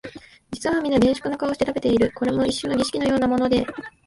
[0.49, 3.63] 実にみな厳粛な顔をして食べている、これも一種の儀式のようなもので、